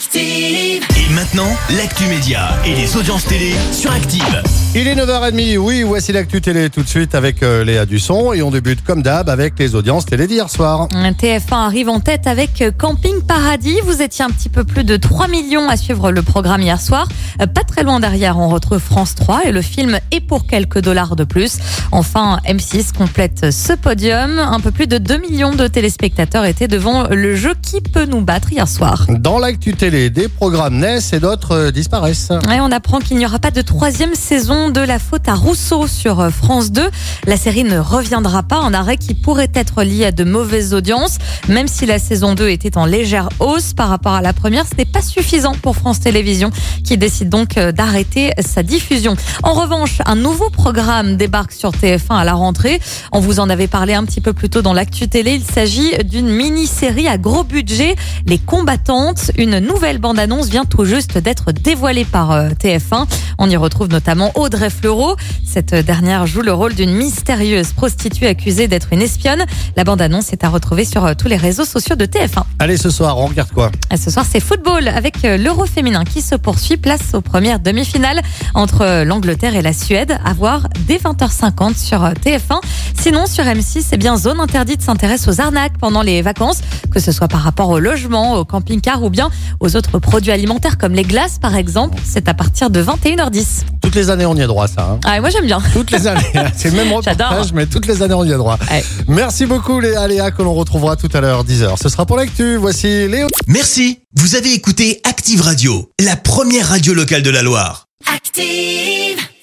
Active. 0.00 0.82
Et 0.96 1.12
maintenant, 1.12 1.50
l'actu 1.76 2.04
média 2.04 2.48
et 2.64 2.74
les 2.74 2.96
audiences 2.96 3.26
télé 3.26 3.52
sur 3.70 3.92
Active. 3.92 4.42
Il 4.74 4.88
est 4.88 4.94
9h30, 4.94 5.58
oui, 5.58 5.82
voici 5.82 6.12
l'actu 6.12 6.40
télé 6.40 6.70
tout 6.70 6.82
de 6.82 6.88
suite 6.88 7.14
avec 7.14 7.42
euh, 7.42 7.64
Léa 7.64 7.84
Dusson 7.84 8.32
et 8.32 8.40
on 8.40 8.50
débute 8.50 8.82
comme 8.82 9.02
d'hab 9.02 9.28
avec 9.28 9.58
les 9.58 9.74
audiences 9.74 10.06
télé 10.06 10.26
d'hier 10.26 10.48
soir. 10.48 10.88
TF1 10.88 11.52
arrive 11.52 11.90
en 11.90 12.00
tête 12.00 12.26
avec 12.26 12.64
Camping 12.78 13.20
Paradis. 13.22 13.76
Vous 13.84 14.00
étiez 14.00 14.24
un 14.24 14.30
petit 14.30 14.48
peu 14.48 14.64
plus 14.64 14.84
de 14.84 14.96
3 14.96 15.28
millions 15.28 15.68
à 15.68 15.76
suivre 15.76 16.12
le 16.12 16.22
programme 16.22 16.62
hier 16.62 16.80
soir. 16.80 17.06
Euh, 17.42 17.46
Pas 17.46 17.64
très 17.64 17.82
loin 17.82 18.00
derrière, 18.00 18.38
on 18.38 18.48
retrouve 18.48 18.78
France 18.78 19.14
3 19.16 19.42
et 19.46 19.52
le 19.52 19.60
film 19.60 19.98
est 20.12 20.20
pour 20.20 20.46
quelques 20.46 20.80
dollars 20.80 21.14
de 21.14 21.24
plus. 21.24 21.58
Enfin, 21.92 22.38
M6 22.46 22.92
complète 22.96 23.50
ce 23.50 23.74
podium. 23.74 24.38
Un 24.38 24.60
peu 24.60 24.70
plus 24.70 24.86
de 24.86 24.96
2 24.96 25.18
millions 25.18 25.54
de 25.54 25.66
téléspectateurs 25.66 26.46
étaient 26.46 26.68
devant 26.68 27.06
le 27.08 27.34
jeu 27.36 27.52
Qui 27.60 27.80
peut 27.82 28.06
nous 28.06 28.22
battre 28.22 28.50
hier 28.52 28.68
soir? 28.68 29.04
Dans 29.08 29.38
l'actu 29.38 29.74
télé, 29.74 29.89
des 29.90 30.28
programmes 30.28 30.78
naissent 30.78 31.12
et 31.12 31.18
d'autres 31.18 31.52
euh, 31.52 31.70
disparaissent. 31.72 32.30
On 32.48 32.70
apprend 32.70 33.00
qu'il 33.00 33.16
n'y 33.16 33.26
aura 33.26 33.40
pas 33.40 33.50
de 33.50 33.60
troisième 33.60 34.14
saison 34.14 34.70
de 34.70 34.80
La 34.80 35.00
faute 35.00 35.28
à 35.28 35.34
Rousseau 35.34 35.88
sur 35.88 36.20
euh, 36.20 36.30
France 36.30 36.70
2. 36.70 36.88
La 37.26 37.36
série 37.36 37.64
ne 37.64 37.78
reviendra 37.78 38.44
pas, 38.44 38.58
un 38.58 38.72
arrêt 38.72 38.96
qui 38.96 39.14
pourrait 39.14 39.50
être 39.52 39.82
lié 39.82 40.04
à 40.04 40.12
de 40.12 40.22
mauvaises 40.22 40.74
audiences. 40.74 41.18
Même 41.48 41.66
si 41.66 41.86
la 41.86 41.98
saison 41.98 42.34
2 42.34 42.50
était 42.50 42.78
en 42.78 42.84
légère 42.84 43.30
hausse 43.40 43.72
par 43.72 43.88
rapport 43.88 44.12
à 44.12 44.22
la 44.22 44.32
première, 44.32 44.64
ce 44.64 44.76
n'est 44.76 44.84
pas 44.84 45.02
suffisant 45.02 45.54
pour 45.60 45.74
France 45.74 45.98
Télévisions 45.98 46.52
qui 46.84 46.96
décide 46.96 47.28
donc 47.28 47.58
euh, 47.58 47.72
d'arrêter 47.72 48.30
sa 48.38 48.62
diffusion. 48.62 49.16
En 49.42 49.54
revanche, 49.54 49.98
un 50.06 50.14
nouveau 50.14 50.50
programme 50.50 51.16
débarque 51.16 51.52
sur 51.52 51.72
TF1 51.72 52.16
à 52.16 52.24
la 52.24 52.34
rentrée. 52.34 52.80
On 53.10 53.18
vous 53.18 53.40
en 53.40 53.50
avait 53.50 53.68
parlé 53.68 53.94
un 53.94 54.04
petit 54.04 54.20
peu 54.20 54.32
plus 54.32 54.50
tôt 54.50 54.62
dans 54.62 54.72
l'actu 54.72 55.08
télé. 55.08 55.32
Il 55.32 55.44
s'agit 55.44 55.90
d'une 56.04 56.28
mini-série 56.28 57.08
à 57.08 57.18
gros 57.18 57.42
budget, 57.42 57.96
Les 58.26 58.38
Combattantes. 58.38 59.32
Une 59.36 59.58
nouvelle 59.58 59.79
bande-annonce 59.80 60.48
vient 60.48 60.64
tout 60.64 60.84
juste 60.84 61.18
d'être 61.18 61.52
dévoilée 61.52 62.04
par 62.04 62.30
euh, 62.32 62.50
TF1. 62.50 63.06
On 63.38 63.48
y 63.48 63.56
retrouve 63.56 63.88
notamment 63.88 64.30
Audrey 64.34 64.70
Fleurot. 64.70 65.16
Cette 65.44 65.74
dernière 65.74 66.26
joue 66.26 66.42
le 66.42 66.52
rôle 66.52 66.74
d'une 66.74 66.92
mystérieuse 66.92 67.72
prostituée 67.72 68.28
accusée 68.28 68.68
d'être 68.68 68.92
une 68.92 69.02
espionne. 69.02 69.44
La 69.76 69.84
bande-annonce 69.84 70.32
est 70.32 70.44
à 70.44 70.48
retrouver 70.48 70.84
sur 70.84 71.04
euh, 71.04 71.14
tous 71.14 71.28
les 71.28 71.36
réseaux 71.36 71.64
sociaux 71.64 71.96
de 71.96 72.04
TF1. 72.04 72.44
Allez, 72.58 72.76
ce 72.76 72.90
soir, 72.90 73.18
on 73.18 73.26
regarde 73.26 73.50
quoi? 73.52 73.70
Et 73.90 73.96
Ce 73.96 74.10
soir, 74.10 74.26
c'est 74.30 74.40
football 74.40 74.86
avec 74.88 75.24
euh, 75.24 75.36
l'Euro 75.36 75.66
féminin 75.66 76.04
qui 76.04 76.20
se 76.20 76.34
poursuit. 76.34 76.76
Place 76.76 77.14
aux 77.14 77.20
premières 77.20 77.58
demi-finales 77.58 78.20
entre 78.54 78.82
euh, 78.82 79.04
l'Angleterre 79.04 79.56
et 79.56 79.62
la 79.62 79.72
Suède. 79.72 80.18
À 80.24 80.34
voir 80.34 80.68
dès 80.86 80.98
20h50 80.98 81.76
sur 81.76 82.04
euh, 82.04 82.12
TF1. 82.12 82.60
Sinon, 83.00 83.26
sur 83.26 83.44
M6, 83.44 83.82
c'est 83.88 83.96
bien 83.96 84.16
zone 84.16 84.40
interdite 84.40 84.82
s'intéresse 84.82 85.26
aux 85.26 85.40
arnaques 85.40 85.78
pendant 85.78 86.02
les 86.02 86.20
vacances, 86.20 86.60
que 86.90 87.00
ce 87.00 87.12
soit 87.12 87.28
par 87.28 87.40
rapport 87.40 87.70
au 87.70 87.78
logement, 87.78 88.36
au 88.36 88.44
camping-car 88.44 89.02
ou 89.02 89.10
bien 89.10 89.30
aux 89.60 89.69
autres 89.76 89.98
produits 89.98 90.30
alimentaires 90.32 90.78
comme 90.78 90.92
les 90.92 91.02
glaces, 91.02 91.38
par 91.40 91.54
exemple. 91.56 91.98
C'est 92.04 92.28
à 92.28 92.34
partir 92.34 92.70
de 92.70 92.82
21h10. 92.82 93.44
Toutes 93.82 93.94
les 93.94 94.10
années, 94.10 94.26
on 94.26 94.34
y 94.36 94.42
a 94.42 94.46
droit, 94.46 94.68
ça. 94.68 94.82
hein. 94.82 94.98
Ah, 95.04 95.16
et 95.16 95.20
moi, 95.20 95.30
j'aime 95.30 95.46
bien. 95.46 95.60
Toutes 95.72 95.90
les 95.90 96.06
années. 96.06 96.20
C'est 96.56 96.70
le 96.70 96.76
même 96.76 96.88
J'adore. 97.02 97.28
reportage, 97.28 97.52
mais 97.52 97.66
toutes 97.66 97.86
les 97.86 98.02
années, 98.02 98.14
on 98.14 98.24
y 98.24 98.32
a 98.32 98.36
droit. 98.36 98.58
Ouais. 98.70 98.84
Merci 99.08 99.46
beaucoup, 99.46 99.80
Léa, 99.80 100.06
Léa, 100.08 100.30
que 100.30 100.42
l'on 100.42 100.54
retrouvera 100.54 100.96
tout 100.96 101.08
à 101.12 101.20
l'heure, 101.20 101.44
10h. 101.44 101.76
Ce 101.82 101.88
sera 101.88 102.06
pour 102.06 102.16
l'actu. 102.16 102.56
Voici 102.56 103.08
Léo. 103.08 103.26
Merci, 103.46 104.00
vous 104.16 104.34
avez 104.36 104.52
écouté 104.52 105.00
Active 105.04 105.40
Radio, 105.42 105.90
la 106.00 106.16
première 106.16 106.68
radio 106.68 106.94
locale 106.94 107.22
de 107.22 107.30
la 107.30 107.42
Loire. 107.42 107.86
Active. 108.14 109.29